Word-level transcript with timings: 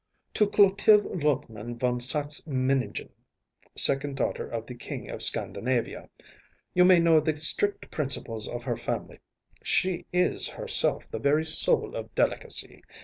‚ÄĚ 0.01 0.33
“To 0.33 0.47
Clotilde 0.49 1.23
Lothman 1.23 1.77
von 1.77 1.99
Saxe 1.99 2.41
Meningen, 2.47 3.09
second 3.75 4.17
daughter 4.17 4.47
of 4.49 4.65
the 4.65 4.73
King 4.73 5.11
of 5.11 5.21
Scandinavia. 5.21 6.09
You 6.73 6.85
may 6.85 6.99
know 6.99 7.19
the 7.19 7.35
strict 7.35 7.91
principles 7.91 8.47
of 8.47 8.63
her 8.63 8.77
family. 8.77 9.19
She 9.61 10.07
is 10.11 10.47
herself 10.47 11.07
the 11.11 11.19
very 11.19 11.45
soul 11.45 11.93
of 11.95 12.15
delicacy. 12.15 12.81